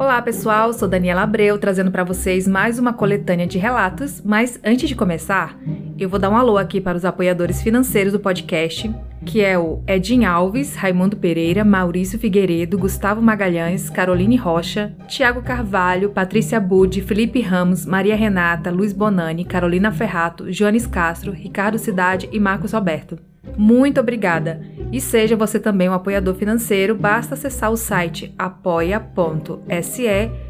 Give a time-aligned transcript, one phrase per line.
[0.00, 0.72] Olá, pessoal.
[0.72, 4.22] Sou Daniela Abreu, trazendo para vocês mais uma coletânea de relatos.
[4.24, 5.58] Mas antes de começar,
[5.98, 8.90] eu vou dar um alô aqui para os apoiadores financeiros do podcast,
[9.26, 16.08] que é o Edin Alves, Raimundo Pereira, Maurício Figueiredo, Gustavo Magalhães, Caroline Rocha, Tiago Carvalho,
[16.08, 22.40] Patrícia Budi, Felipe Ramos, Maria Renata, Luiz Bonani, Carolina Ferrato, Joanes Castro, Ricardo Cidade e
[22.40, 23.18] Marcos Roberto.
[23.56, 24.60] Muito obrigada!
[24.92, 30.04] E seja você também um apoiador financeiro, basta acessar o site apoia.se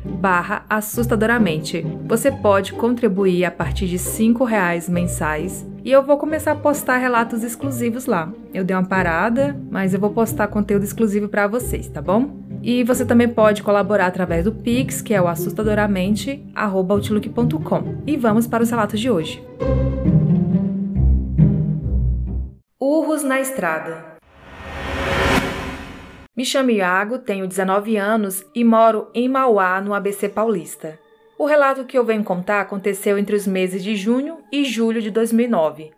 [0.05, 1.87] barra assustadoramente.
[2.07, 6.97] Você pode contribuir a partir de R$ reais mensais e eu vou começar a postar
[6.99, 8.33] relatos exclusivos lá.
[8.53, 12.39] Eu dei uma parada, mas eu vou postar conteúdo exclusivo para vocês, tá bom?
[12.63, 18.03] E você também pode colaborar através do Pix, que é o assustadoramente@outlook.com.
[18.07, 19.43] E vamos para os relatos de hoje.
[22.83, 24.17] Urros na estrada.
[26.35, 30.99] Me chamo Iago, tenho 19 anos e moro em Mauá, no ABC Paulista.
[31.39, 35.11] O relato que eu venho contar aconteceu entre os meses de junho e julho de
[35.11, 35.91] 2009.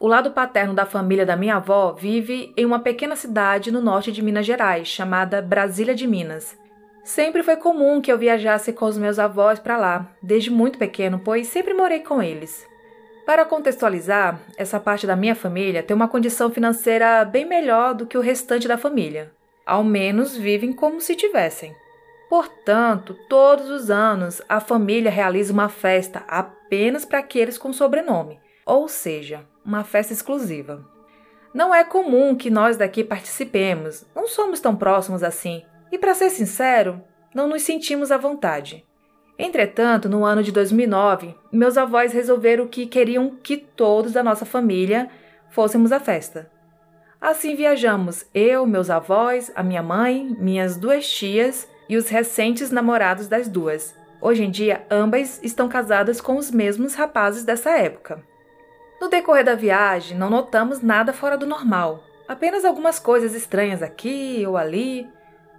[0.00, 4.10] O lado paterno da família da minha avó vive em uma pequena cidade no norte
[4.10, 6.58] de Minas Gerais, chamada Brasília de Minas.
[7.04, 11.20] Sempre foi comum que eu viajasse com os meus avós para lá, desde muito pequeno,
[11.22, 12.71] pois sempre morei com eles.
[13.32, 18.18] Para contextualizar, essa parte da minha família tem uma condição financeira bem melhor do que
[18.18, 19.32] o restante da família.
[19.64, 21.74] Ao menos vivem como se tivessem.
[22.28, 28.86] Portanto, todos os anos a família realiza uma festa apenas para aqueles com sobrenome, ou
[28.86, 30.86] seja, uma festa exclusiva.
[31.54, 36.28] Não é comum que nós daqui participemos, não somos tão próximos assim, e para ser
[36.28, 37.02] sincero,
[37.34, 38.84] não nos sentimos à vontade.
[39.44, 45.10] Entretanto, no ano de 2009, meus avós resolveram que queriam que todos da nossa família
[45.50, 46.48] fôssemos à festa.
[47.20, 53.26] Assim viajamos eu, meus avós, a minha mãe, minhas duas tias e os recentes namorados
[53.26, 53.92] das duas.
[54.20, 58.22] Hoje em dia, ambas estão casadas com os mesmos rapazes dessa época.
[59.00, 64.44] No decorrer da viagem, não notamos nada fora do normal, apenas algumas coisas estranhas aqui
[64.46, 65.10] ou ali,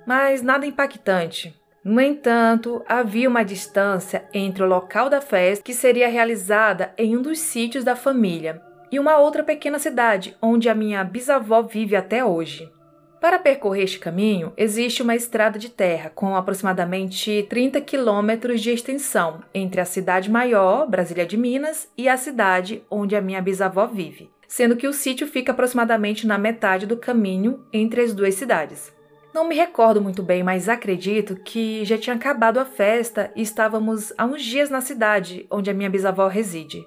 [0.06, 1.62] mas nada impactante.
[1.84, 7.22] No entanto, havia uma distância entre o local da festa, que seria realizada em um
[7.22, 12.24] dos sítios da família, e uma outra pequena cidade onde a minha bisavó vive até
[12.24, 12.72] hoje.
[13.20, 19.42] Para percorrer este caminho, existe uma estrada de terra com aproximadamente 30 quilômetros de extensão
[19.54, 24.30] entre a cidade maior, Brasília de Minas, e a cidade onde a minha bisavó vive,
[24.48, 28.94] sendo que o sítio fica aproximadamente na metade do caminho entre as duas cidades.
[29.34, 34.14] Não me recordo muito bem, mas acredito que já tinha acabado a festa e estávamos
[34.16, 36.86] há uns dias na cidade onde a minha bisavó reside.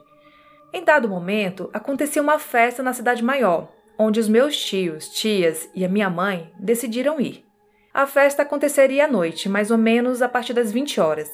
[0.72, 5.84] Em dado momento, acontecia uma festa na cidade maior, onde os meus tios, tias e
[5.84, 7.44] a minha mãe decidiram ir.
[7.92, 11.28] A festa aconteceria à noite, mais ou menos a partir das 20 horas.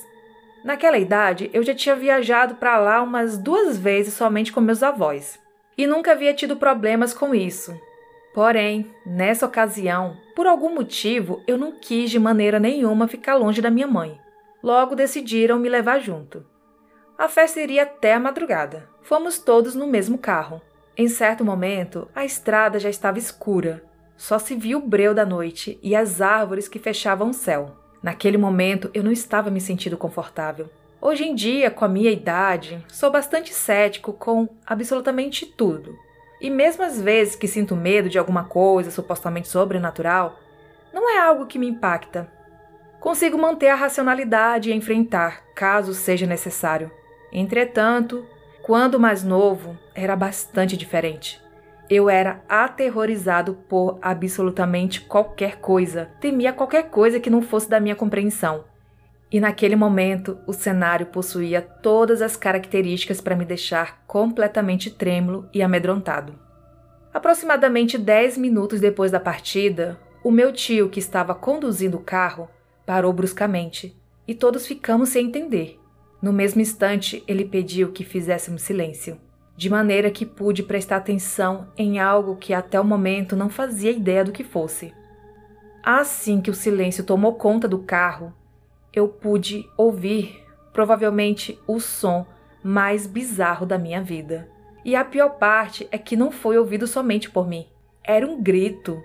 [0.64, 5.38] Naquela idade, eu já tinha viajado para lá umas duas vezes somente com meus avós,
[5.76, 7.78] e nunca havia tido problemas com isso.
[8.34, 13.70] Porém, nessa ocasião, por algum motivo, eu não quis de maneira nenhuma ficar longe da
[13.70, 14.18] minha mãe.
[14.62, 16.44] Logo decidiram me levar junto.
[17.18, 18.88] A festa iria até a madrugada.
[19.02, 20.62] Fomos todos no mesmo carro.
[20.96, 23.84] Em certo momento, a estrada já estava escura.
[24.16, 27.76] Só se via o breu da noite e as árvores que fechavam o céu.
[28.02, 30.70] Naquele momento, eu não estava me sentindo confortável.
[31.00, 35.96] Hoje em dia, com a minha idade, sou bastante cético com absolutamente tudo.
[36.42, 40.40] E mesmo às vezes que sinto medo de alguma coisa supostamente sobrenatural,
[40.92, 42.28] não é algo que me impacta.
[42.98, 46.90] Consigo manter a racionalidade e enfrentar, caso seja necessário.
[47.32, 48.26] Entretanto,
[48.60, 51.40] quando mais novo, era bastante diferente.
[51.88, 57.94] Eu era aterrorizado por absolutamente qualquer coisa, temia qualquer coisa que não fosse da minha
[57.94, 58.64] compreensão.
[59.32, 65.62] E naquele momento, o cenário possuía todas as características para me deixar completamente trêmulo e
[65.62, 66.34] amedrontado.
[67.14, 72.48] Aproximadamente dez minutos depois da partida, o meu tio, que estava conduzindo o carro,
[72.84, 73.96] parou bruscamente
[74.28, 75.80] e todos ficamos sem entender.
[76.20, 79.18] No mesmo instante, ele pediu que fizéssemos silêncio,
[79.56, 84.24] de maneira que pude prestar atenção em algo que até o momento não fazia ideia
[84.24, 84.92] do que fosse.
[85.82, 88.32] Assim que o silêncio tomou conta do carro,
[88.94, 90.42] eu pude ouvir,
[90.72, 92.26] provavelmente, o som
[92.62, 94.48] mais bizarro da minha vida.
[94.84, 97.66] E a pior parte é que não foi ouvido somente por mim.
[98.04, 99.02] Era um grito.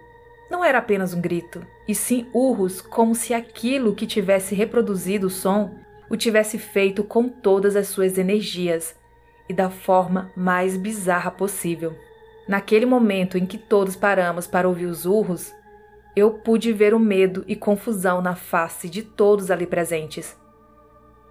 [0.50, 5.30] Não era apenas um grito, e sim urros, como se aquilo que tivesse reproduzido o
[5.30, 5.76] som
[6.10, 8.96] o tivesse feito com todas as suas energias
[9.50, 11.96] e da forma mais bizarra possível.
[12.48, 15.54] Naquele momento em que todos paramos para ouvir os urros,
[16.18, 20.36] eu pude ver o medo e confusão na face de todos ali presentes.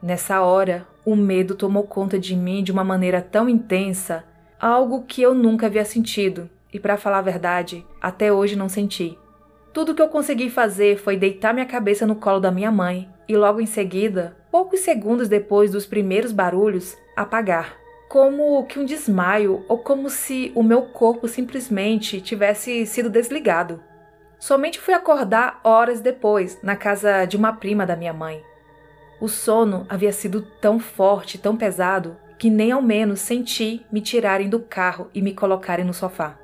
[0.01, 4.23] Nessa hora, o medo tomou conta de mim de uma maneira tão intensa,
[4.61, 9.19] algo que eu nunca havia sentido e, para falar a verdade, até hoje não senti.
[9.73, 13.37] Tudo que eu consegui fazer foi deitar minha cabeça no colo da minha mãe e,
[13.37, 17.77] logo em seguida, poucos segundos depois dos primeiros barulhos, apagar.
[18.09, 23.81] Como que um desmaio ou como se o meu corpo simplesmente tivesse sido desligado.
[24.39, 28.43] Somente fui acordar horas depois, na casa de uma prima da minha mãe.
[29.21, 34.49] O sono havia sido tão forte, tão pesado, que nem ao menos senti me tirarem
[34.49, 36.39] do carro e me colocarem no sofá.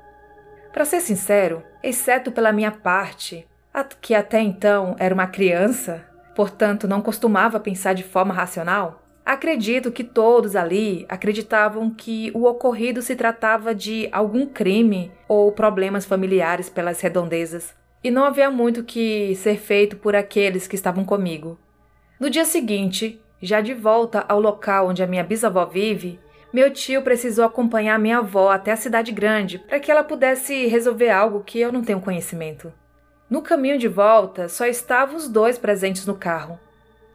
[0.71, 3.47] Para ser sincero, exceto pela minha parte,
[4.01, 6.03] que até então era uma criança,
[6.35, 13.03] portanto não costumava pensar de forma racional, acredito que todos ali acreditavam que o ocorrido
[13.03, 19.33] se tratava de algum crime ou problemas familiares pelas redondezas e não havia muito que
[19.35, 21.57] ser feito por aqueles que estavam comigo.
[22.19, 26.19] No dia seguinte, já de volta ao local onde a minha bisavó vive,
[26.53, 31.09] meu tio precisou acompanhar minha avó até a cidade grande para que ela pudesse resolver
[31.09, 32.71] algo que eu não tenho conhecimento.
[33.29, 36.59] No caminho de volta, só estavam os dois presentes no carro.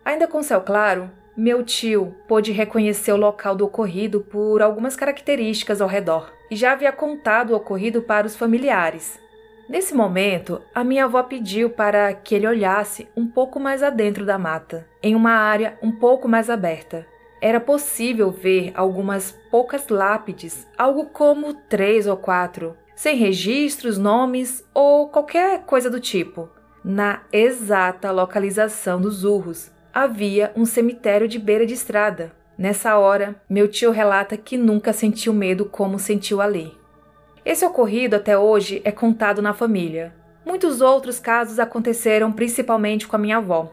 [0.05, 5.81] Ainda com céu claro, meu tio pôde reconhecer o local do ocorrido por algumas características
[5.81, 9.21] ao redor e já havia contado o ocorrido para os familiares,
[9.69, 14.39] Nesse momento, a minha avó pediu para que ele olhasse um pouco mais adentro da
[14.39, 17.07] mata, em uma área um pouco mais aberta.
[17.39, 25.09] Era possível ver algumas poucas lápides, algo como três ou quatro, sem registros, nomes ou
[25.09, 26.49] qualquer coisa do tipo.
[26.83, 32.33] Na exata localização dos urros, havia um cemitério de beira de estrada.
[32.57, 36.78] Nessa hora, meu tio relata que nunca sentiu medo como sentiu ali.
[37.49, 40.13] Esse ocorrido até hoje é contado na família.
[40.45, 43.73] Muitos outros casos aconteceram principalmente com a minha avó.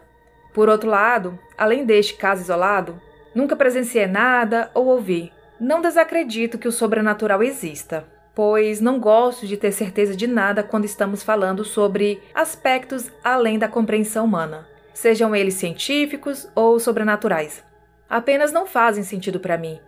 [0.53, 2.97] Por outro lado, além deste caso isolado,
[3.35, 5.29] nunca presenciei nada ou ouvi.
[5.59, 10.85] Não desacredito que o sobrenatural exista, pois não gosto de ter certeza de nada quando
[10.85, 17.61] estamos falando sobre aspectos além da compreensão humana, sejam eles científicos ou sobrenaturais.
[18.09, 19.81] Apenas não fazem sentido para mim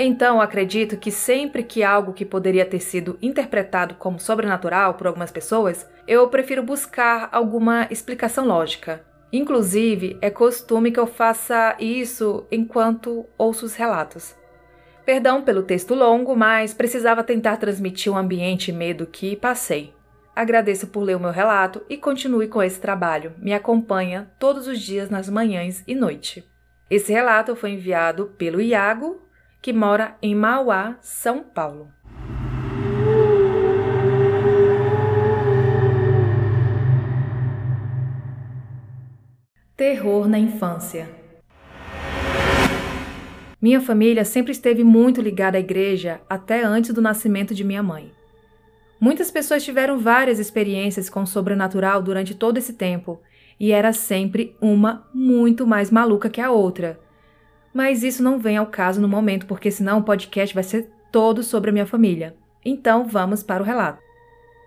[0.00, 5.32] então, acredito que sempre que algo que poderia ter sido interpretado como sobrenatural por algumas
[5.32, 9.04] pessoas, eu prefiro buscar alguma explicação lógica.
[9.32, 14.36] Inclusive, é costume que eu faça isso enquanto ouço os relatos.
[15.04, 19.92] Perdão pelo texto longo, mas precisava tentar transmitir o um ambiente e medo que passei.
[20.34, 23.32] Agradeço por ler o meu relato e continue com esse trabalho.
[23.38, 26.48] Me acompanha todos os dias nas manhãs e noite.
[26.88, 29.27] Esse relato foi enviado pelo Iago
[29.60, 31.88] que mora em Mauá, São Paulo.
[39.76, 41.08] Terror na infância.
[43.60, 48.12] Minha família sempre esteve muito ligada à igreja até antes do nascimento de minha mãe.
[49.00, 53.20] Muitas pessoas tiveram várias experiências com o sobrenatural durante todo esse tempo,
[53.58, 57.00] e era sempre uma muito mais maluca que a outra
[57.72, 61.42] mas isso não vem ao caso no momento, porque senão o podcast vai ser todo
[61.42, 62.34] sobre a minha família.
[62.64, 64.02] Então vamos para o relato.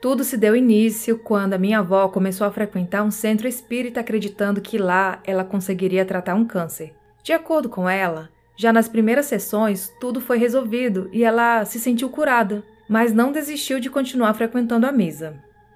[0.02, 4.60] Tudo se deu início quando a minha avó começou a frequentar um centro espírita acreditando
[4.60, 6.94] que lá ela conseguiria tratar um câncer.
[7.24, 12.10] De acordo com ela, já nas primeiras sessões tudo foi resolvido e ela se sentiu
[12.10, 15.36] curada, mas não desistiu de continuar frequentando a mesa.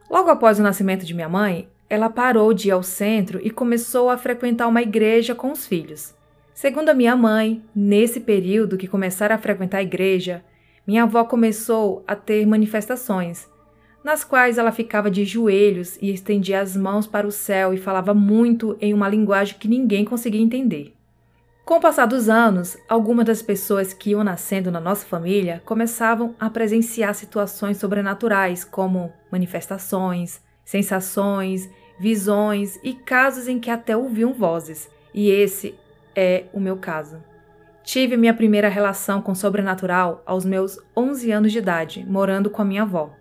[0.10, 4.10] Logo após o nascimento de minha mãe, ela parou de ir ao centro e começou
[4.10, 6.16] a frequentar uma igreja com os filhos.
[6.56, 10.42] Segundo a minha mãe, nesse período que começaram a frequentar a igreja,
[10.88, 13.46] minha avó começou a ter manifestações,
[14.02, 18.14] nas quais ela ficava de joelhos e estendia as mãos para o céu e falava
[18.14, 20.94] muito em uma linguagem que ninguém conseguia entender.
[21.66, 26.34] Com o passar dos anos, algumas das pessoas que iam nascendo na nossa família começavam
[26.40, 31.70] a presenciar situações sobrenaturais, como manifestações, sensações,
[32.00, 34.90] visões e casos em que até ouviam vozes.
[35.14, 35.76] E esse
[36.16, 37.22] é o meu caso.
[37.84, 42.62] Tive minha primeira relação com o sobrenatural aos meus 11 anos de idade, morando com
[42.62, 43.14] a minha avó.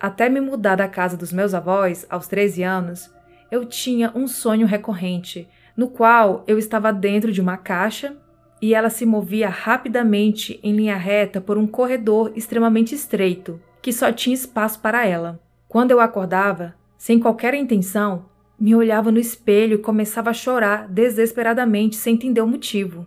[0.00, 3.10] Até me mudar da casa dos meus avós, aos 13 anos,
[3.50, 8.16] eu tinha um sonho recorrente, no qual eu estava dentro de uma caixa
[8.60, 14.10] e ela se movia rapidamente em linha reta por um corredor extremamente estreito, que só
[14.10, 15.38] tinha espaço para ela.
[15.68, 18.24] Quando eu acordava, sem qualquer intenção,
[18.58, 23.06] me olhava no espelho e começava a chorar desesperadamente, sem entender o motivo.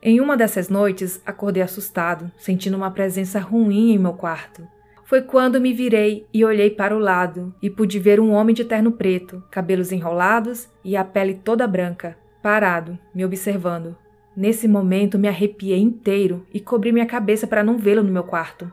[0.00, 4.66] Em uma dessas noites, acordei assustado, sentindo uma presença ruim em meu quarto.
[5.04, 8.64] foi quando me virei e olhei para o lado e pude ver um homem de
[8.64, 13.96] terno preto, cabelos enrolados e a pele toda branca, parado, me observando.
[14.36, 18.70] Nesse momento me arrepiei inteiro e cobri minha cabeça para não vê-lo no meu quarto.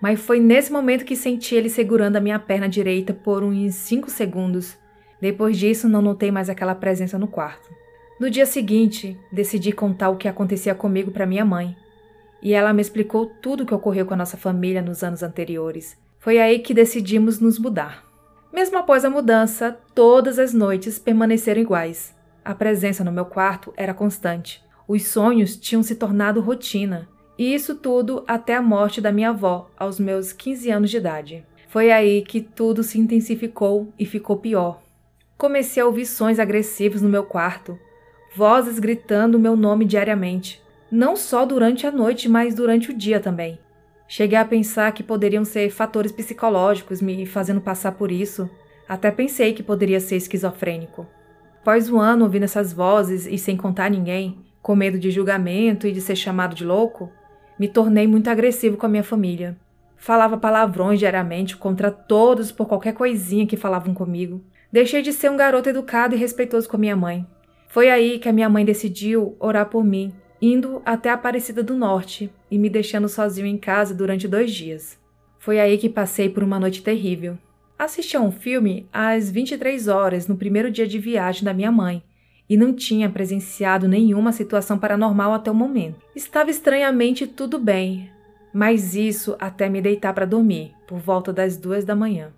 [0.00, 4.10] Mas foi nesse momento que senti ele segurando a minha perna direita por uns 5
[4.10, 4.76] segundos.
[5.22, 7.70] Depois disso, não notei mais aquela presença no quarto.
[8.18, 11.76] No dia seguinte, decidi contar o que acontecia comigo para minha mãe,
[12.42, 15.96] e ela me explicou tudo o que ocorreu com a nossa família nos anos anteriores.
[16.18, 18.04] Foi aí que decidimos nos mudar.
[18.52, 22.12] Mesmo após a mudança, todas as noites permaneceram iguais.
[22.44, 24.60] A presença no meu quarto era constante.
[24.88, 27.08] Os sonhos tinham se tornado rotina.
[27.38, 31.46] E isso tudo até a morte da minha avó, aos meus 15 anos de idade.
[31.68, 34.82] Foi aí que tudo se intensificou e ficou pior.
[35.42, 37.76] Comecei a ouvir sons agressivos no meu quarto,
[38.32, 43.58] vozes gritando meu nome diariamente não só durante a noite, mas durante o dia também.
[44.06, 48.48] Cheguei a pensar que poderiam ser fatores psicológicos me fazendo passar por isso.
[48.86, 51.06] Até pensei que poderia ser esquizofrênico.
[51.60, 55.92] Após um ano ouvindo essas vozes e sem contar ninguém, com medo de julgamento e
[55.92, 57.10] de ser chamado de louco,
[57.58, 59.56] me tornei muito agressivo com a minha família.
[59.96, 64.44] Falava palavrões diariamente contra todos por qualquer coisinha que falavam comigo.
[64.72, 67.26] Deixei de ser um garoto educado e respeitoso com a minha mãe.
[67.68, 71.76] Foi aí que a minha mãe decidiu orar por mim indo até a Aparecida do
[71.76, 74.98] Norte e me deixando sozinho em casa durante dois dias.
[75.38, 77.38] Foi aí que passei por uma noite terrível.
[77.78, 82.02] Assisti a um filme às 23 horas no primeiro dia de viagem da minha mãe
[82.48, 86.00] e não tinha presenciado nenhuma situação paranormal até o momento.
[86.14, 88.10] Estava estranhamente tudo bem,
[88.52, 92.32] mas isso até me deitar para dormir, por volta das duas da manhã.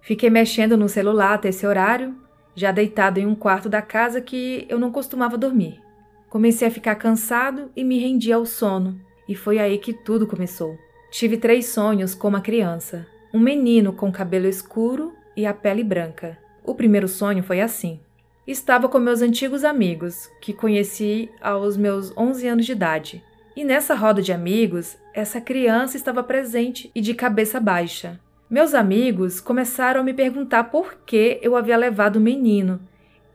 [0.00, 2.16] Fiquei mexendo no celular até esse horário,
[2.54, 5.80] já deitado em um quarto da casa que eu não costumava dormir.
[6.28, 10.76] Comecei a ficar cansado e me rendi ao sono, e foi aí que tudo começou.
[11.10, 16.38] Tive três sonhos com uma criança: um menino com cabelo escuro e a pele branca.
[16.64, 18.00] O primeiro sonho foi assim.
[18.46, 23.24] Estava com meus antigos amigos, que conheci aos meus 11 anos de idade.
[23.54, 28.18] E nessa roda de amigos, essa criança estava presente e de cabeça baixa.
[28.50, 32.80] Meus amigos começaram a me perguntar por que eu havia levado o menino,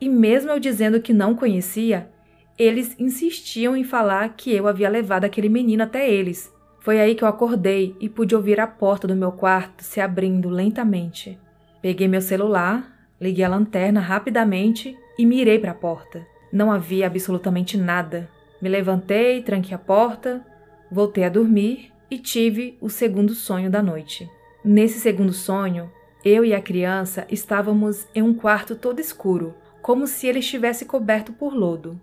[0.01, 2.09] e mesmo eu dizendo que não conhecia,
[2.57, 6.51] eles insistiam em falar que eu havia levado aquele menino até eles.
[6.79, 10.49] Foi aí que eu acordei e pude ouvir a porta do meu quarto se abrindo
[10.49, 11.39] lentamente.
[11.79, 12.91] Peguei meu celular,
[13.21, 16.25] liguei a lanterna rapidamente e mirei para a porta.
[16.51, 18.27] Não havia absolutamente nada.
[18.59, 20.43] Me levantei, tranquei a porta,
[20.91, 24.27] voltei a dormir e tive o segundo sonho da noite.
[24.65, 25.91] Nesse segundo sonho,
[26.23, 31.33] eu e a criança estávamos em um quarto todo escuro, como se ele estivesse coberto
[31.33, 31.99] por lodo.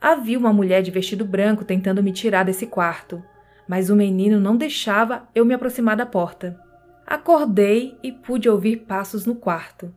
[0.00, 3.20] Havia uma mulher de vestido branco tentando me tirar desse quarto,
[3.66, 6.56] mas o menino não deixava eu me aproximar da porta.
[7.04, 9.92] Acordei e pude ouvir passos no quarto.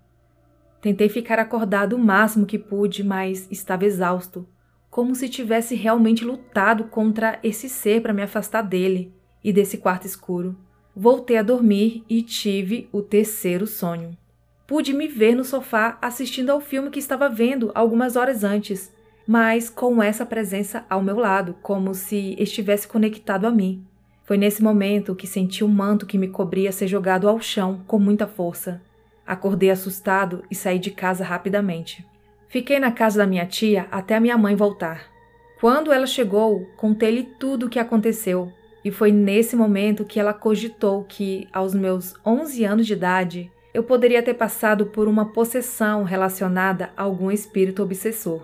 [0.82, 4.48] Tentei ficar acordado o máximo que pude, mas estava exausto,
[4.89, 9.13] como se tivesse realmente lutado contra esse ser para me afastar dele
[9.44, 10.58] e desse quarto escuro.
[11.00, 14.18] Voltei a dormir e tive o terceiro sonho.
[14.68, 18.91] Pude me ver no sofá assistindo ao filme que estava vendo algumas horas antes
[19.32, 23.86] mas com essa presença ao meu lado, como se estivesse conectado a mim.
[24.24, 28.00] Foi nesse momento que senti o manto que me cobria ser jogado ao chão com
[28.00, 28.82] muita força.
[29.27, 32.03] Acordei assustado e saí de casa rapidamente.
[32.48, 35.03] Fiquei na casa da minha tia até a minha mãe voltar.
[35.60, 38.51] Quando ela chegou, contei-lhe tudo o que aconteceu,
[38.83, 43.83] e foi nesse momento que ela cogitou que, aos meus 11 anos de idade, eu
[43.83, 48.41] poderia ter passado por uma possessão relacionada a algum espírito obsessor.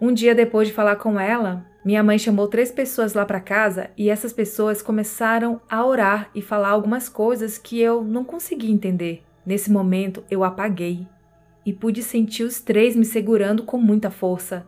[0.00, 3.90] Um dia depois de falar com ela, minha mãe chamou três pessoas lá para casa
[3.96, 9.22] e essas pessoas começaram a orar e falar algumas coisas que eu não consegui entender.
[9.46, 11.06] Nesse momento, eu apaguei
[11.64, 14.66] e pude sentir os três me segurando com muita força,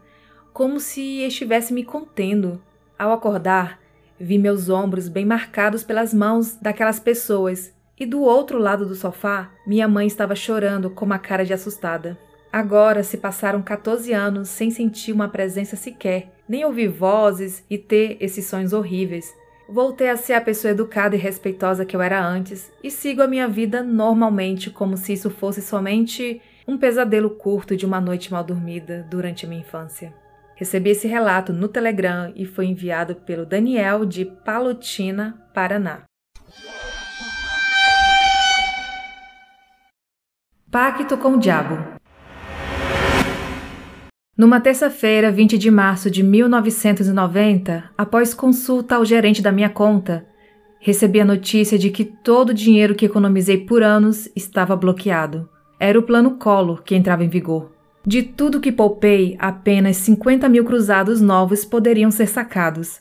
[0.53, 2.61] como se estivesse me contendo.
[2.99, 3.81] Ao acordar,
[4.19, 9.51] vi meus ombros bem marcados pelas mãos daquelas pessoas e do outro lado do sofá,
[9.67, 12.19] minha mãe estava chorando com uma cara de assustada.
[12.53, 18.17] Agora se passaram 14 anos sem sentir uma presença sequer, nem ouvir vozes e ter
[18.21, 19.35] esses sonhos horríveis.
[19.69, 23.27] Voltei a ser a pessoa educada e respeitosa que eu era antes e sigo a
[23.27, 28.45] minha vida normalmente, como se isso fosse somente um pesadelo curto de uma noite mal
[28.45, 30.13] dormida durante a minha infância.
[30.57, 36.03] Recebi esse relato no Telegram e foi enviado pelo Daniel de Palotina, Paraná.
[40.69, 41.97] Pacto com o Diabo
[44.39, 50.27] numa terça-feira, 20 de março de 1990, após consulta ao gerente da minha conta,
[50.79, 55.49] recebi a notícia de que todo o dinheiro que economizei por anos estava bloqueado.
[55.81, 57.76] Era o plano Collor que entrava em vigor.
[58.07, 63.01] De tudo que poupei, apenas 50 mil cruzados novos poderiam ser sacados.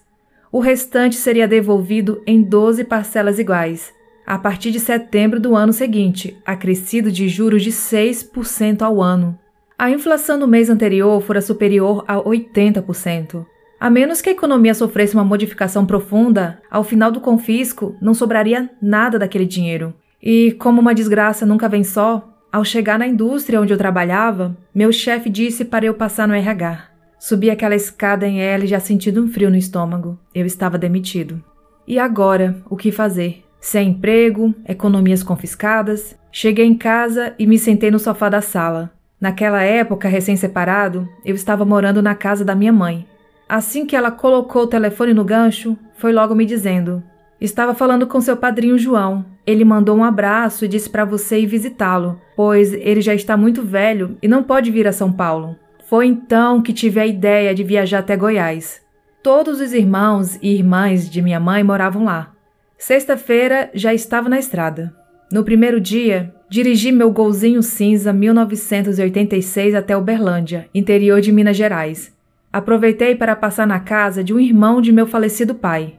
[0.52, 3.94] O restante seria devolvido em 12 parcelas iguais,
[4.26, 9.38] a partir de setembro do ano seguinte, acrescido de juros de 6% ao ano.
[9.78, 13.46] A inflação no mês anterior fora superior a 80%.
[13.80, 18.72] A menos que a economia sofresse uma modificação profunda, ao final do confisco não sobraria
[18.82, 19.94] nada daquele dinheiro.
[20.20, 24.90] E, como uma desgraça nunca vem só, ao chegar na indústria onde eu trabalhava, meu
[24.90, 26.86] chefe disse para eu passar no RH.
[27.20, 30.18] Subi aquela escada em L já sentindo um frio no estômago.
[30.34, 31.44] Eu estava demitido.
[31.86, 33.44] E agora, o que fazer?
[33.60, 36.16] Sem emprego, economias confiscadas.
[36.32, 38.90] Cheguei em casa e me sentei no sofá da sala.
[39.20, 43.06] Naquela época, recém-separado, eu estava morando na casa da minha mãe.
[43.50, 47.04] Assim que ela colocou o telefone no gancho, foi logo me dizendo:
[47.39, 49.25] Estava falando com seu padrinho João.
[49.46, 53.62] Ele mandou um abraço e disse para você ir visitá-lo, pois ele já está muito
[53.62, 55.56] velho e não pode vir a São Paulo.
[55.88, 58.82] Foi então que tive a ideia de viajar até Goiás.
[59.22, 62.32] Todos os irmãos e irmãs de minha mãe moravam lá.
[62.77, 64.94] Sexta-feira já estava na estrada.
[65.32, 72.13] No primeiro dia, dirigi meu golzinho cinza 1986 até Uberlândia, interior de Minas Gerais.
[72.54, 75.96] Aproveitei para passar na casa de um irmão de meu falecido pai.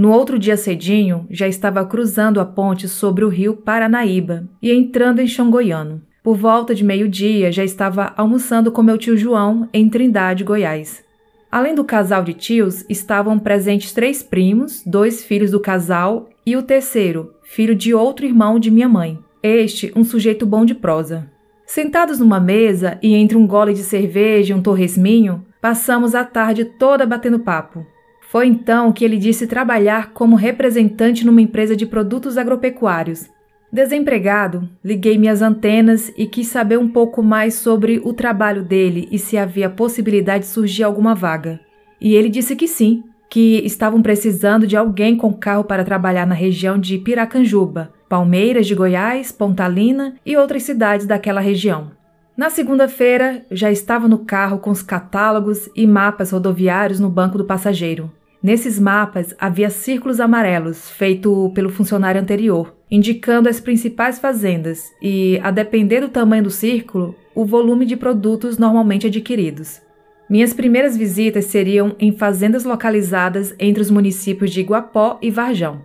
[0.00, 5.20] No outro dia cedinho, já estava cruzando a ponte sobre o rio Paranaíba e entrando
[5.20, 6.00] em Xangoiano.
[6.22, 11.04] Por volta de meio-dia, já estava almoçando com meu tio João em Trindade, Goiás.
[11.52, 16.62] Além do casal de tios, estavam presentes três primos, dois filhos do casal e o
[16.62, 19.18] terceiro, filho de outro irmão de minha mãe.
[19.42, 21.30] Este, um sujeito bom de prosa.
[21.66, 26.64] Sentados numa mesa e entre um gole de cerveja e um torresminho, passamos a tarde
[26.64, 27.84] toda batendo papo.
[28.30, 33.28] Foi então que ele disse trabalhar como representante numa empresa de produtos agropecuários.
[33.72, 39.18] Desempregado, liguei minhas antenas e quis saber um pouco mais sobre o trabalho dele e
[39.18, 41.58] se havia possibilidade de surgir alguma vaga.
[42.00, 46.34] E ele disse que sim, que estavam precisando de alguém com carro para trabalhar na
[46.34, 51.90] região de Piracanjuba, Palmeiras de Goiás, Pontalina e outras cidades daquela região.
[52.36, 57.44] Na segunda-feira, já estava no carro com os catálogos e mapas rodoviários no banco do
[57.44, 58.08] passageiro.
[58.42, 65.50] Nesses mapas havia círculos amarelos, feito pelo funcionário anterior, indicando as principais fazendas e, a
[65.50, 69.82] depender do tamanho do círculo, o volume de produtos normalmente adquiridos.
[70.28, 75.82] Minhas primeiras visitas seriam em fazendas localizadas entre os municípios de Iguapó e Varjão.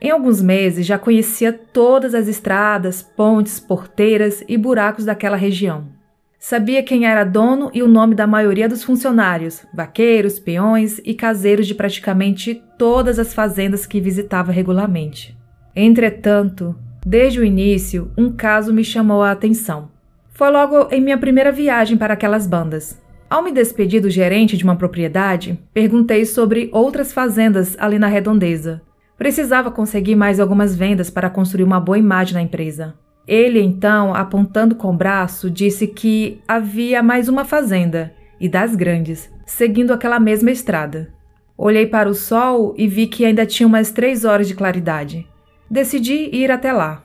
[0.00, 5.97] Em alguns meses já conhecia todas as estradas, pontes, porteiras e buracos daquela região.
[6.38, 11.66] Sabia quem era dono e o nome da maioria dos funcionários, vaqueiros, peões e caseiros
[11.66, 15.36] de praticamente todas as fazendas que visitava regularmente.
[15.74, 19.90] Entretanto, desde o início, um caso me chamou a atenção.
[20.30, 22.96] Foi logo em minha primeira viagem para aquelas bandas.
[23.28, 28.80] Ao me despedir do gerente de uma propriedade, perguntei sobre outras fazendas ali na redondeza.
[29.18, 32.94] Precisava conseguir mais algumas vendas para construir uma boa imagem na empresa.
[33.28, 39.30] Ele então, apontando com o braço, disse que havia mais uma fazenda, e das grandes,
[39.44, 41.12] seguindo aquela mesma estrada.
[41.54, 45.26] Olhei para o sol e vi que ainda tinha umas três horas de claridade.
[45.70, 47.04] Decidi ir até lá.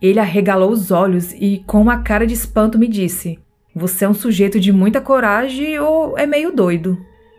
[0.00, 3.38] Ele arregalou os olhos e, com uma cara de espanto, me disse:
[3.74, 6.96] Você é um sujeito de muita coragem ou é meio doido?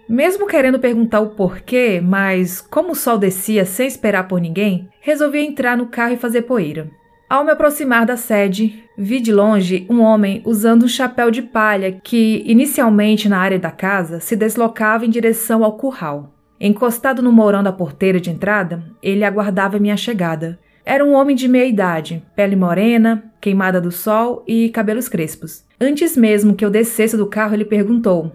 [0.07, 5.39] Mesmo querendo perguntar o porquê, mas como o sol descia sem esperar por ninguém, resolvi
[5.39, 6.91] entrar no carro e fazer poeira.
[7.29, 11.91] Ao me aproximar da sede, vi de longe um homem usando um chapéu de palha
[11.91, 16.33] que, inicialmente na área da casa, se deslocava em direção ao curral.
[16.59, 20.57] Encostado no mourão da porteira de entrada, ele aguardava minha chegada.
[20.83, 25.63] Era um homem de meia idade, pele morena, queimada do sol e cabelos crespos.
[25.79, 28.31] Antes mesmo que eu descesse do carro, ele perguntou: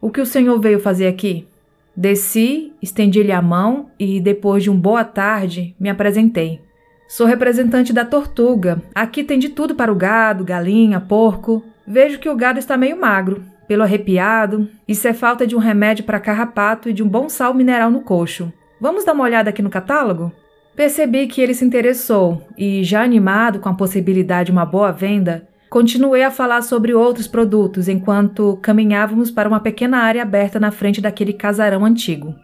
[0.00, 1.46] O que o senhor veio fazer aqui?
[1.94, 6.66] Desci, estendi-lhe a mão e, depois de um boa tarde, me apresentei.
[7.08, 8.82] Sou representante da Tortuga.
[8.94, 11.64] Aqui tem de tudo para o gado, galinha, porco.
[11.86, 14.68] Vejo que o gado está meio magro, pelo arrepiado.
[14.86, 18.02] Isso é falta de um remédio para carrapato e de um bom sal mineral no
[18.02, 18.52] coxo.
[18.78, 20.30] Vamos dar uma olhada aqui no catálogo?
[20.76, 25.48] Percebi que ele se interessou e, já animado com a possibilidade de uma boa venda,
[25.70, 31.00] continuei a falar sobre outros produtos enquanto caminhávamos para uma pequena área aberta na frente
[31.00, 32.34] daquele casarão antigo.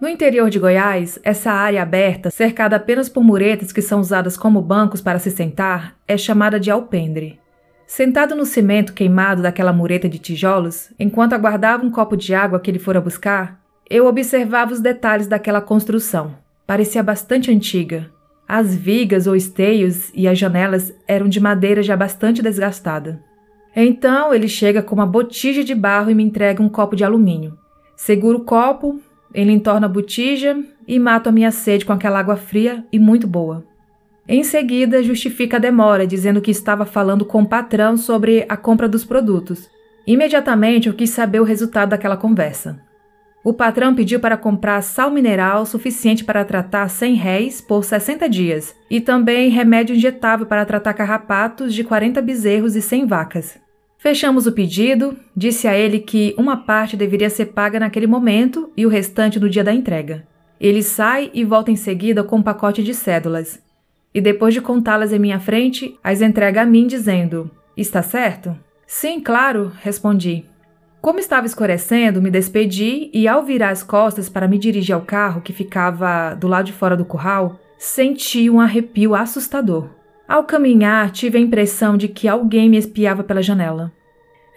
[0.00, 4.62] No interior de Goiás, essa área aberta, cercada apenas por muretas que são usadas como
[4.62, 7.40] bancos para se sentar, é chamada de alpendre.
[7.84, 12.70] Sentado no cimento queimado daquela mureta de tijolos, enquanto aguardava um copo de água que
[12.70, 16.36] ele fora buscar, eu observava os detalhes daquela construção.
[16.64, 18.08] parecia bastante antiga.
[18.46, 23.20] As vigas ou esteios e as janelas eram de madeira já bastante desgastada.
[23.74, 27.58] Então ele chega com uma botija de barro e me entrega um copo de alumínio.
[27.96, 29.00] Seguro o copo,
[29.34, 33.26] ele entorna a botija e mato a minha sede com aquela água fria e muito
[33.26, 33.64] boa.
[34.26, 38.88] Em seguida, justifica a demora, dizendo que estava falando com o patrão sobre a compra
[38.88, 39.70] dos produtos.
[40.06, 42.78] Imediatamente eu quis saber o resultado daquela conversa.
[43.42, 48.74] O patrão pediu para comprar sal mineral suficiente para tratar 100 réis por 60 dias
[48.90, 53.58] e também remédio injetável para tratar carrapatos de 40 bezerros e 100 vacas.
[53.98, 58.86] Fechamos o pedido, disse a ele que uma parte deveria ser paga naquele momento e
[58.86, 60.24] o restante no dia da entrega.
[60.60, 63.60] Ele sai e volta em seguida com um pacote de cédulas.
[64.14, 68.56] E depois de contá-las em minha frente, as entrega a mim, dizendo: Está certo?
[68.86, 70.46] Sim, claro, respondi.
[71.00, 75.40] Como estava escurecendo, me despedi e, ao virar as costas para me dirigir ao carro
[75.40, 79.97] que ficava do lado de fora do curral, senti um arrepio assustador.
[80.28, 83.90] Ao caminhar, tive a impressão de que alguém me espiava pela janela.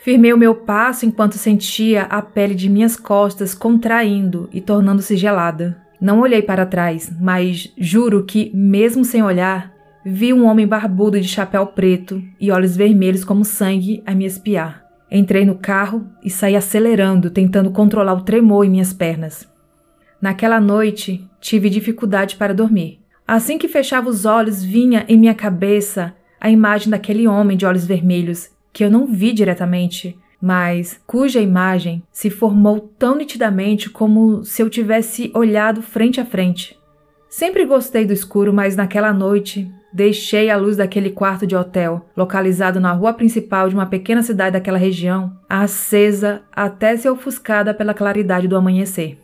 [0.04, 5.78] Firmei o meu passo enquanto sentia a pele de minhas costas contraindo e tornando-se gelada.
[6.02, 9.72] Não olhei para trás, mas juro que, mesmo sem olhar,
[10.04, 14.84] vi um homem barbudo de chapéu preto e olhos vermelhos como sangue a me espiar.
[15.10, 19.48] Entrei no carro e saí acelerando, tentando controlar o tremor em minhas pernas.
[20.22, 23.01] Naquela noite, tive dificuldade para dormir.
[23.28, 27.86] Assim que fechava os olhos, vinha em minha cabeça a imagem daquele homem de olhos
[27.86, 34.62] vermelhos, que eu não vi diretamente, mas cuja imagem se formou tão nitidamente como se
[34.62, 36.78] eu tivesse olhado frente a frente.
[37.30, 42.80] Sempre gostei do escuro, mas naquela noite deixei a luz daquele quarto de hotel, localizado
[42.80, 48.48] na rua principal de uma pequena cidade daquela região, acesa até ser ofuscada pela claridade
[48.48, 49.18] do amanhecer.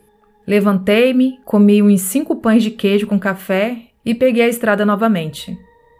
[0.46, 5.58] Levantei-me, comi uns cinco pães de queijo com café e peguei a estrada novamente.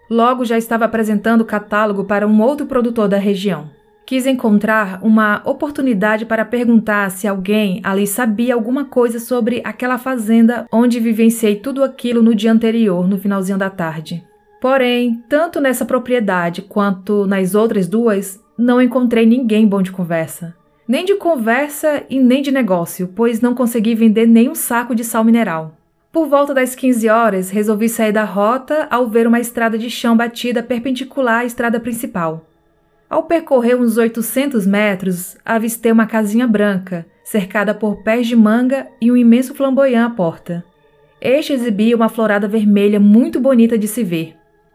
[0.08, 3.68] Logo já estava apresentando o catálogo para um outro produtor da região.
[4.06, 10.66] Quis encontrar uma oportunidade para perguntar se alguém ali sabia alguma coisa sobre aquela fazenda
[10.72, 14.24] onde vivenciei tudo aquilo no dia anterior, no finalzinho da tarde.
[14.58, 20.56] Porém, tanto nessa propriedade quanto nas outras duas, não encontrei ninguém bom de conversa.
[20.88, 25.04] Nem de conversa e nem de negócio, pois não consegui vender nem um saco de
[25.04, 25.77] sal mineral.
[26.18, 30.16] Por volta das 15 horas, resolvi sair da rota ao ver uma estrada de chão
[30.16, 32.44] batida perpendicular à estrada principal.
[33.08, 39.12] Ao percorrer uns 800 metros, avistei uma casinha branca, cercada por pés de manga e
[39.12, 40.64] um imenso flamboyant à porta.
[41.20, 44.34] Este exibia uma florada vermelha muito bonita de se ver.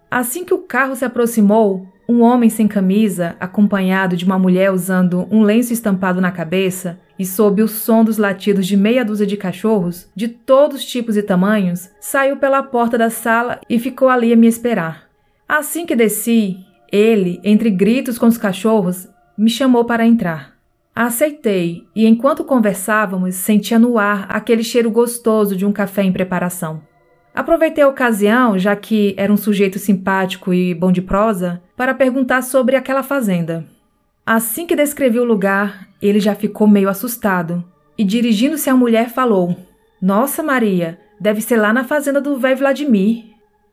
[0.10, 5.28] Assim que o carro se aproximou, um homem sem camisa, acompanhado de uma mulher usando
[5.30, 9.38] um lenço estampado na cabeça, e sob o som dos latidos de meia dúzia de
[9.38, 14.36] cachorros, de todos tipos e tamanhos, saiu pela porta da sala e ficou ali a
[14.36, 15.10] me esperar.
[15.48, 16.58] Assim que desci,
[16.92, 20.54] ele, entre gritos com os cachorros, me chamou para entrar.
[20.96, 26.82] Aceitei e, enquanto conversávamos, sentia no ar aquele cheiro gostoso de um café em preparação.
[27.34, 32.44] Aproveitei a ocasião, já que era um sujeito simpático e bom de prosa, para perguntar
[32.44, 33.66] sobre aquela fazenda.
[34.24, 37.64] Assim que descrevi o lugar, ele já ficou meio assustado
[37.98, 39.56] e, dirigindo-se à mulher, falou:
[40.02, 43.26] Nossa, Maria, deve ser lá na fazenda do velho Vladimir.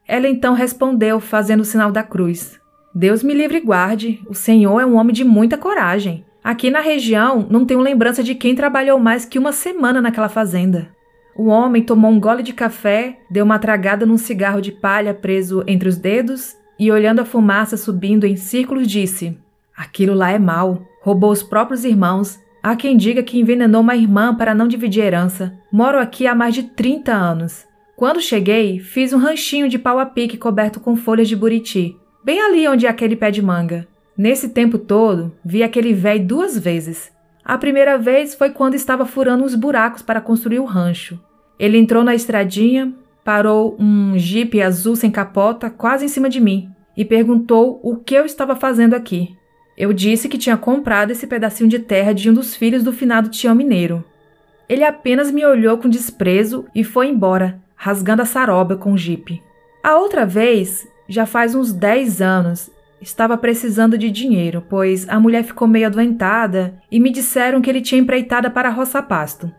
[0.06, 2.60] Ela então respondeu, fazendo o sinal da cruz:
[2.94, 6.24] Deus me livre e guarde, o senhor é um homem de muita coragem.
[6.42, 10.88] Aqui na região não tenho lembrança de quem trabalhou mais que uma semana naquela fazenda.
[11.36, 15.62] O homem tomou um gole de café, deu uma tragada num cigarro de palha preso
[15.66, 19.38] entre os dedos e, olhando a fumaça subindo em círculos, disse:
[19.80, 20.82] Aquilo lá é mal.
[21.00, 22.38] Roubou os próprios irmãos.
[22.62, 25.54] Há quem diga que envenenou uma irmã para não dividir herança.
[25.72, 27.64] Moro aqui há mais de 30 anos.
[27.96, 32.42] Quando cheguei, fiz um ranchinho de pau a pique coberto com folhas de buriti, bem
[32.42, 33.88] ali onde é aquele pé de manga.
[34.14, 37.10] Nesse tempo todo, vi aquele velho duas vezes.
[37.42, 41.18] A primeira vez foi quando estava furando uns buracos para construir o rancho.
[41.58, 42.92] Ele entrou na estradinha,
[43.24, 48.14] parou um jipe azul sem capota quase em cima de mim e perguntou o que
[48.14, 49.39] eu estava fazendo aqui.
[49.80, 53.30] Eu disse que tinha comprado esse pedacinho de terra de um dos filhos do finado
[53.30, 54.04] Tião Mineiro.
[54.68, 59.42] Ele apenas me olhou com desprezo e foi embora, rasgando a saroba com o jipe.
[59.82, 65.44] A outra vez, já faz uns 10 anos, estava precisando de dinheiro, pois a mulher
[65.44, 69.50] ficou meio adoentada e me disseram que ele tinha empreitada para roça pasto.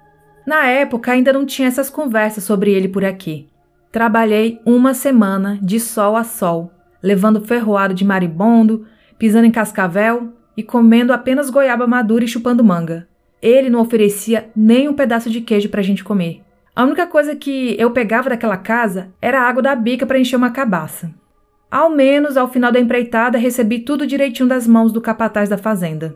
[0.45, 3.47] Na época ainda não tinha essas conversas sobre ele por aqui.
[3.91, 8.85] Trabalhei uma semana de sol a sol, levando ferroado de maribondo,
[9.21, 13.07] pisando em cascavel e comendo apenas goiaba madura e chupando manga.
[13.39, 16.41] Ele não oferecia nem um pedaço de queijo para a gente comer.
[16.75, 20.37] A única coisa que eu pegava daquela casa era a água da bica para encher
[20.37, 21.13] uma cabaça.
[21.69, 26.15] Ao menos, ao final da empreitada, recebi tudo direitinho das mãos do capataz da fazenda.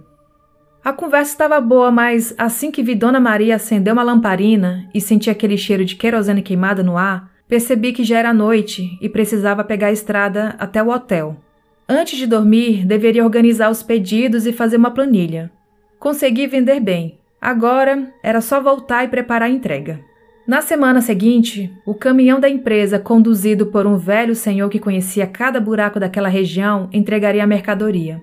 [0.84, 5.30] A conversa estava boa, mas assim que vi Dona Maria acender uma lamparina e senti
[5.30, 9.88] aquele cheiro de querosene queimada no ar, percebi que já era noite e precisava pegar
[9.89, 11.44] a estrada até o hotel.
[11.88, 15.52] Antes de dormir, deveria organizar os pedidos e fazer uma planilha.
[16.00, 17.19] Consegui vender bem.
[17.39, 20.00] Agora era só voltar e preparar a entrega.
[20.48, 25.60] Na semana seguinte, o caminhão da empresa, conduzido por um velho senhor que conhecia cada
[25.60, 28.21] buraco daquela região, entregaria a mercadoria.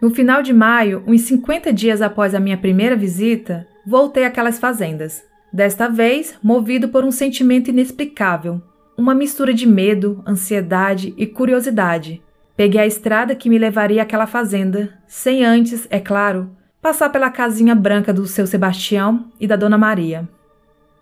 [0.00, 5.24] No final de maio, uns 50 dias após a minha primeira visita, voltei àquelas fazendas.
[5.52, 8.60] Desta vez, movido por um sentimento inexplicável,
[8.96, 12.22] uma mistura de medo, ansiedade e curiosidade.
[12.56, 17.74] Peguei a estrada que me levaria àquela fazenda, sem antes, é claro, passar pela casinha
[17.74, 20.28] branca do seu Sebastião e da Dona Maria.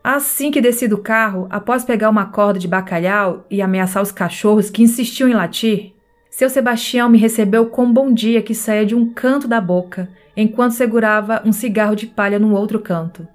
[0.02, 4.70] Assim que desci do carro, após pegar uma corda de bacalhau e ameaçar os cachorros
[4.70, 5.92] que insistiam em latir,
[6.30, 10.08] seu Sebastião me recebeu com um bom dia que saía de um canto da boca,
[10.36, 13.26] enquanto segurava um cigarro de palha no outro canto.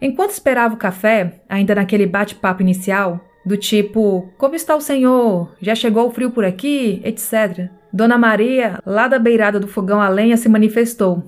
[0.00, 5.54] Enquanto esperava o café, ainda naquele bate-papo inicial, do tipo: Como está o senhor?
[5.60, 7.00] Já chegou o frio por aqui?
[7.04, 7.70] etc.
[7.92, 11.22] Dona Maria, lá da beirada do fogão a lenha, se manifestou.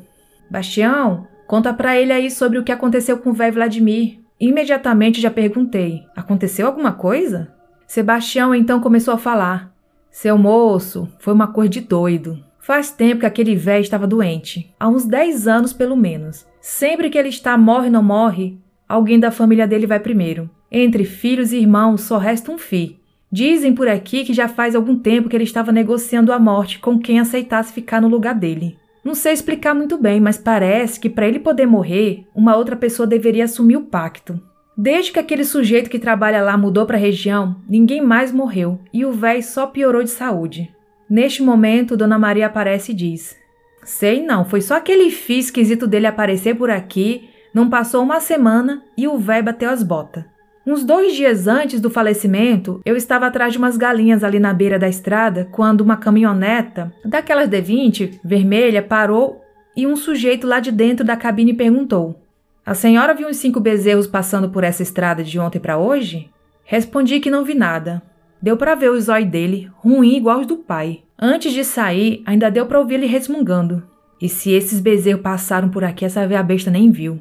[0.50, 4.18] Bastião, conta pra ele aí sobre o que aconteceu com o velho Vladimir.
[4.40, 7.54] Imediatamente já perguntei: Aconteceu alguma coisa?
[7.87, 9.72] Sebastião então começou a falar.
[10.11, 12.42] Seu moço, foi uma cor de doido.
[12.59, 14.74] Faz tempo que aquele velho estava doente.
[14.78, 16.46] Há uns 10 anos, pelo menos.
[16.61, 20.50] Sempre que ele está morre não morre, alguém da família dele vai primeiro.
[20.70, 22.98] Entre filhos e irmãos só resta um fi.
[23.31, 26.98] Dizem por aqui que já faz algum tempo que ele estava negociando a morte com
[26.98, 28.76] quem aceitasse ficar no lugar dele.
[29.04, 33.07] Não sei explicar muito bem, mas parece que para ele poder morrer, uma outra pessoa
[33.07, 34.40] deveria assumir o pacto.
[34.76, 39.04] Desde que aquele sujeito que trabalha lá mudou para a região, ninguém mais morreu e
[39.04, 40.70] o véi só piorou de saúde.
[41.09, 43.37] Neste momento, Dona Maria aparece e diz:
[43.83, 48.83] Sei não, foi só aquele fio esquisito dele aparecer por aqui, não passou uma semana
[48.96, 50.24] e o véi bateu as botas.
[50.70, 54.78] Uns dois dias antes do falecimento, eu estava atrás de umas galinhas ali na beira
[54.78, 59.40] da estrada quando uma caminhoneta, daquelas D20, vermelha, parou
[59.74, 62.20] e um sujeito lá de dentro da cabine perguntou:
[62.66, 66.28] A senhora viu uns cinco bezerros passando por essa estrada de ontem para hoje?
[66.66, 68.02] Respondi que não vi nada.
[68.42, 71.00] Deu para ver o zóio dele, ruim igual os do pai.
[71.18, 73.83] Antes de sair, ainda deu para ouvir ele resmungando.
[74.20, 77.18] E se esses bezerros passaram por aqui, essa veia besta nem viu.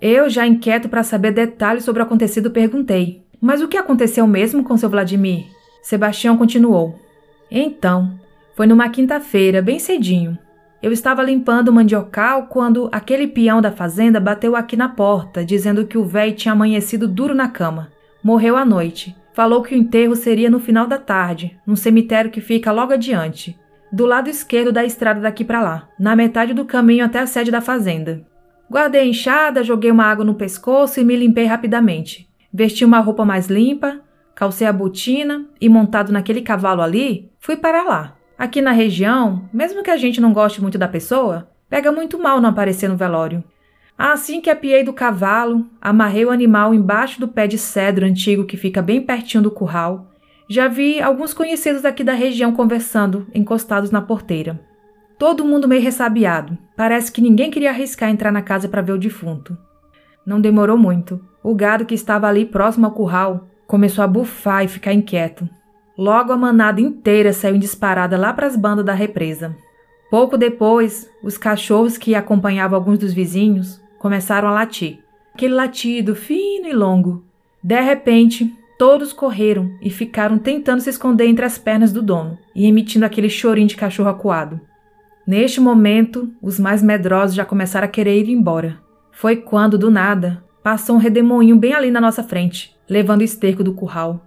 [0.00, 4.64] Eu, já inquieto para saber detalhes sobre o acontecido, perguntei: Mas o que aconteceu mesmo
[4.64, 5.46] com seu Vladimir?
[5.82, 6.98] Sebastião continuou:
[7.50, 8.18] Então,
[8.54, 10.38] foi numa quinta-feira, bem cedinho.
[10.82, 15.84] Eu estava limpando o mandiocal quando aquele peão da fazenda bateu aqui na porta, dizendo
[15.84, 17.92] que o velho tinha amanhecido duro na cama.
[18.24, 19.14] Morreu à noite.
[19.34, 23.56] Falou que o enterro seria no final da tarde, num cemitério que fica logo adiante,
[23.92, 27.50] do lado esquerdo da estrada daqui para lá, na metade do caminho até a sede
[27.50, 28.26] da fazenda.
[28.70, 32.30] Guardei a enxada, joguei uma água no pescoço e me limpei rapidamente.
[32.54, 34.00] Vesti uma roupa mais limpa,
[34.32, 38.16] calcei a botina e, montado naquele cavalo ali, fui para lá.
[38.38, 42.40] Aqui na região, mesmo que a gente não goste muito da pessoa, pega muito mal
[42.40, 43.42] não aparecer no velório.
[43.98, 48.56] Assim que apiei do cavalo, amarrei o animal embaixo do pé de cedro antigo que
[48.56, 50.12] fica bem pertinho do curral.
[50.48, 54.60] Já vi alguns conhecidos aqui da região conversando, encostados na porteira.
[55.20, 56.56] Todo mundo meio ressabiado.
[56.74, 59.54] Parece que ninguém queria arriscar entrar na casa para ver o defunto.
[60.24, 61.20] Não demorou muito.
[61.42, 65.46] O gado que estava ali próximo ao curral começou a bufar e ficar inquieto.
[65.94, 69.54] Logo a manada inteira saiu disparada lá para as bandas da represa.
[70.10, 75.00] Pouco depois, os cachorros que acompanhavam alguns dos vizinhos começaram a latir.
[75.34, 77.22] Aquele latido fino e longo.
[77.62, 82.66] De repente, todos correram e ficaram tentando se esconder entre as pernas do dono e
[82.66, 84.58] emitindo aquele chorinho de cachorro acuado.
[85.30, 88.78] Neste momento, os mais medrosos já começaram a querer ir embora.
[89.12, 93.62] Foi quando, do nada, passou um redemoinho bem ali na nossa frente, levando o esterco
[93.62, 94.26] do curral.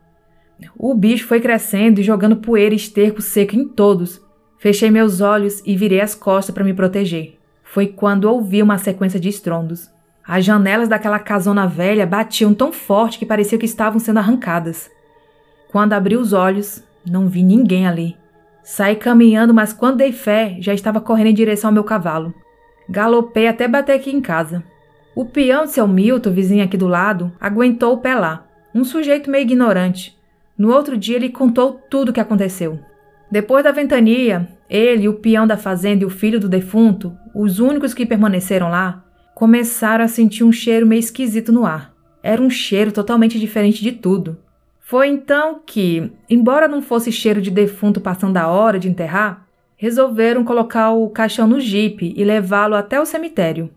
[0.78, 4.22] O bicho foi crescendo e jogando poeira e esterco seco em todos.
[4.58, 7.38] Fechei meus olhos e virei as costas para me proteger.
[7.66, 9.92] Foi quando ouvi uma sequência de estrondos.
[10.26, 14.90] As janelas daquela casona velha batiam tão forte que parecia que estavam sendo arrancadas.
[15.70, 18.23] Quando abri os olhos, não vi ninguém ali.
[18.64, 22.34] Saí caminhando, mas quando dei fé, já estava correndo em direção ao meu cavalo.
[22.90, 24.64] Galopei até bater aqui em casa.
[25.16, 28.48] O peão de seu Milton, vizinho aqui do lado, aguentou o pé lá.
[28.74, 30.18] Um sujeito meio ignorante.
[30.58, 32.80] No outro dia ele contou tudo o que aconteceu.
[33.30, 37.94] Depois da ventania, ele, o peão da fazenda e o filho do defunto, os únicos
[37.94, 39.04] que permaneceram lá,
[39.36, 41.94] começaram a sentir um cheiro meio esquisito no ar.
[42.22, 44.38] Era um cheiro totalmente diferente de tudo.
[44.86, 50.44] Foi então que, embora não fosse cheiro de defunto passando a hora de enterrar, resolveram
[50.44, 53.70] colocar o caixão no jipe e levá-lo até o cemitério.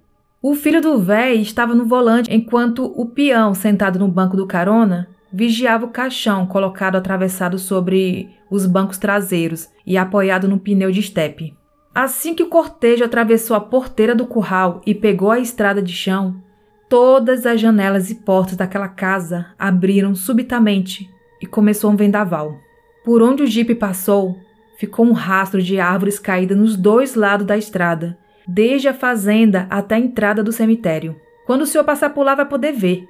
[0.43, 5.09] O filho do véi estava no volante enquanto o peão, sentado no banco do carona,
[5.33, 11.55] vigiava o caixão colocado atravessado sobre os bancos traseiros e apoiado no pneu de estepe.
[11.95, 16.43] Assim que o cortejo atravessou a porteira do curral e pegou a estrada de chão,
[16.89, 22.59] todas as janelas e portas daquela casa abriram subitamente e começou um vendaval.
[23.05, 24.37] Por onde o jipe passou,
[24.79, 29.97] ficou um rastro de árvores caídas nos dois lados da estrada, desde a fazenda até
[29.97, 31.17] a entrada do cemitério.
[31.47, 33.09] Quando o senhor passar por lá vai poder ver.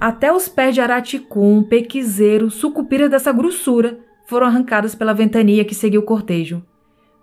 [0.00, 6.00] Até os pés de araticum, pequizeiro, sucupira dessa grossura foram arrancados pela ventania que seguiu
[6.00, 6.62] o cortejo.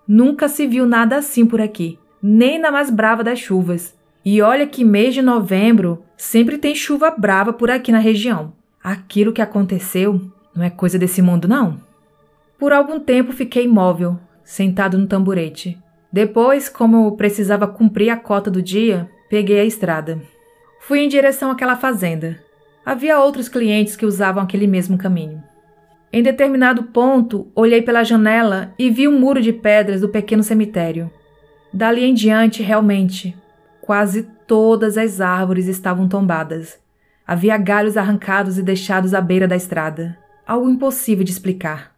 [0.08, 3.96] Nunca se viu nada assim por aqui, nem na mais brava das chuvas.
[4.24, 8.54] E olha que mês de novembro sempre tem chuva brava por aqui na região.
[8.84, 10.22] Aquilo que aconteceu
[10.56, 11.80] não é coisa desse mundo, não.
[12.60, 15.78] Por algum tempo fiquei imóvel, sentado no tamborete.
[16.12, 20.22] Depois, como eu precisava cumprir a cota do dia, peguei a estrada.
[20.80, 22.38] Fui em direção àquela fazenda.
[22.86, 25.42] Havia outros clientes que usavam aquele mesmo caminho.
[26.12, 30.44] Em determinado ponto, olhei pela janela e vi o um muro de pedras do pequeno
[30.44, 31.10] cemitério.
[31.72, 33.34] Dali em diante, realmente,
[33.92, 36.80] quase todas as árvores estavam tombadas.
[37.28, 40.18] Havia galhos arrancados e deixados à beira da estrada.
[40.48, 41.94] Algo impossível de explicar.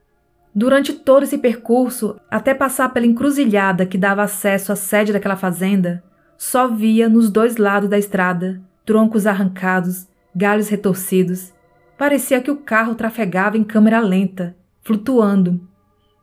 [0.56, 6.04] Durante todo esse percurso, até passar pela encruzilhada que dava acesso à sede daquela fazenda,
[6.36, 11.54] só via nos dois lados da estrada troncos arrancados, galhos retorcidos
[11.96, 15.62] Parecia que o carro trafegava em câmera lenta, flutuando.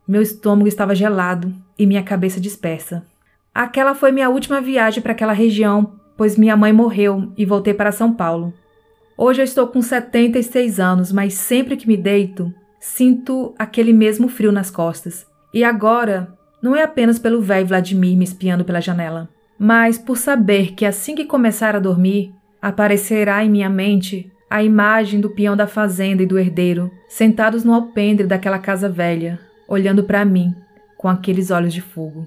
[0.09, 3.07] Meu estômago estava gelado e minha cabeça dispersa.
[3.55, 7.91] Aquela foi minha última viagem para aquela região, pois minha mãe morreu e voltei para
[7.91, 8.55] São Paulo.
[9.17, 14.53] Hoje eu estou com 76 anos, mas sempre que me deito, sinto aquele mesmo frio
[14.53, 15.27] nas costas.
[15.53, 16.33] E agora,
[16.63, 21.15] não é apenas pelo velho Vladimir me espiando pela janela, mas por saber que assim
[21.15, 22.33] que começar a dormir,
[22.63, 27.75] aparecerá em minha mente a imagem do peão da fazenda e do herdeiro, sentados no
[27.75, 30.55] alpendre daquela casa velha, olhando para mim
[30.97, 32.27] com aqueles olhos de fogo.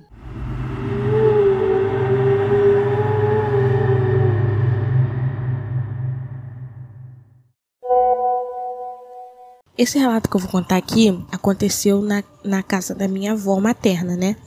[9.83, 14.15] Esse relato que eu vou contar aqui aconteceu na, na casa da minha avó materna,
[14.15, 14.37] né?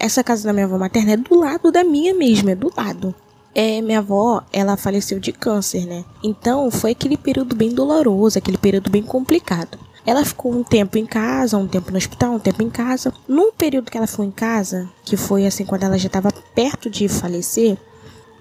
[0.00, 3.14] Essa casa da minha avó materna é do lado da minha mesmo, é do lado.
[3.54, 6.02] É, minha avó, ela faleceu de câncer, né?
[6.24, 9.78] Então foi aquele período bem doloroso, aquele período bem complicado.
[10.06, 13.12] Ela ficou um tempo em casa, um tempo no hospital, um tempo em casa.
[13.28, 16.88] Num período que ela ficou em casa, que foi assim quando ela já estava perto
[16.88, 17.76] de falecer,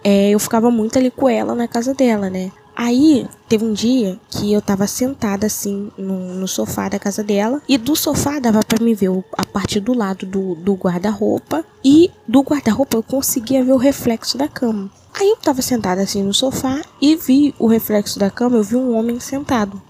[0.02, 2.50] é, eu ficava muito ali com ela na casa dela, né?
[2.76, 7.62] Aí teve um dia que eu tava sentada assim no, no sofá da casa dela
[7.70, 12.12] e do sofá dava para me ver a parte do lado do, do guarda-roupa e
[12.28, 14.92] do guarda-roupa eu conseguia ver o reflexo da cama.
[15.18, 18.76] Aí eu tava sentada assim no sofá e vi o reflexo da cama, eu vi
[18.76, 19.82] um homem sentado.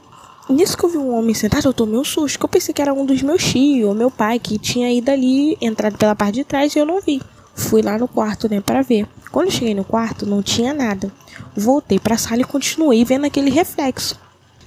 [0.47, 2.81] Nisso que eu vi um homem sentado, eu tomei um susto, que eu pensei que
[2.81, 6.35] era um dos meus tios, ou meu pai, que tinha ido ali, entrado pela parte
[6.35, 7.19] de trás e eu não vi.
[7.55, 9.07] Fui lá no quarto, né, para ver.
[9.35, 11.11] Quando cheguei no quarto, não tinha nada.
[11.53, 14.17] Voltei pra sala e continuei vendo aquele reflexo.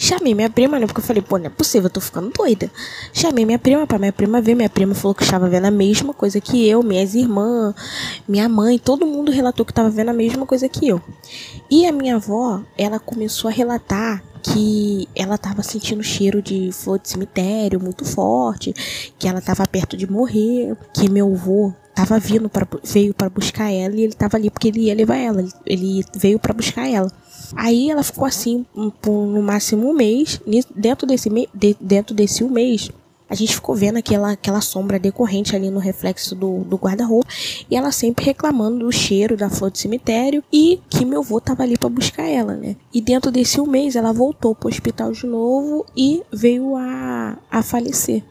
[0.01, 0.87] Chamei minha prima, né?
[0.87, 2.71] Porque eu falei, pô, não é possível, eu tô ficando doida.
[3.13, 4.55] Chamei minha prima pra minha prima ver.
[4.55, 7.75] Minha prima falou que estava vendo a mesma coisa que eu, minhas irmãs,
[8.29, 11.03] minha mãe, todo mundo relatou que estava vendo a mesma coisa que eu.
[11.69, 16.99] E a minha avó, ela começou a relatar que ela estava sentindo cheiro de flor
[17.01, 18.73] de cemitério muito forte,
[19.19, 23.73] que ela estava perto de morrer, que meu avô tava vindo para veio para buscar
[23.73, 27.11] ela e ele tava ali porque ele ia levar ela, ele veio para buscar ela.
[27.57, 28.65] Aí ela ficou assim
[29.01, 30.41] por no máximo um mês.
[30.75, 32.91] Dentro desse, de, dentro desse um mês,
[33.29, 37.29] a gente ficou vendo aquela, aquela sombra decorrente ali no reflexo do, do guarda-roupa.
[37.71, 41.63] E ela sempre reclamando do cheiro da flor do cemitério e que meu avô tava
[41.63, 42.77] ali para buscar ela, né?
[42.93, 47.63] E dentro desse um mês ela voltou pro hospital de novo e veio a, a
[47.63, 48.23] falecer.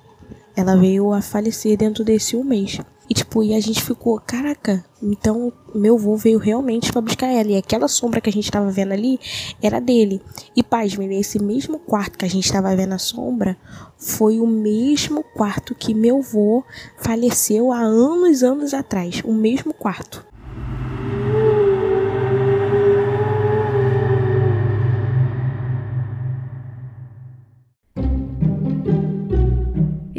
[0.56, 2.80] Ela veio a falecer dentro desse um mês.
[3.10, 7.52] E tipo, e a gente ficou, caraca, então meu avô veio realmente para buscar ela.
[7.52, 9.18] E aquela sombra que a gente tava vendo ali
[9.62, 10.22] era dele.
[10.56, 13.58] E pasme, nesse mesmo quarto que a gente tava vendo a sombra,
[13.98, 16.64] foi o mesmo quarto que meu avô
[16.98, 19.22] faleceu há anos, anos atrás.
[19.24, 20.27] O mesmo quarto.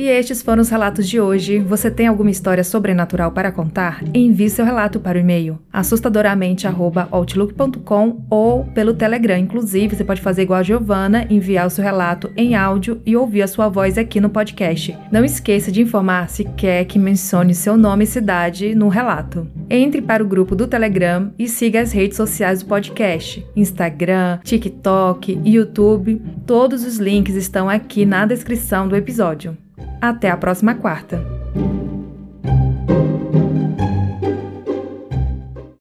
[0.08, 1.58] Estes foram os relatos de hoje.
[1.58, 4.02] Você tem alguma história sobrenatural para contar?
[4.14, 9.36] Envie seu relato para o e-mail assustadoramente@outlook.com ou pelo Telegram.
[9.36, 13.42] Inclusive, você pode fazer igual a Giovana, enviar o seu relato em áudio e ouvir
[13.42, 14.96] a sua voz aqui no podcast.
[15.12, 19.46] Não esqueça de informar se quer que mencione seu nome e cidade no relato.
[19.68, 25.38] Entre para o grupo do Telegram e siga as redes sociais do podcast: Instagram, TikTok,
[25.44, 26.22] YouTube.
[26.46, 29.67] Todos os links estão aqui na descrição do episódio.
[30.00, 31.18] Até a próxima quarta!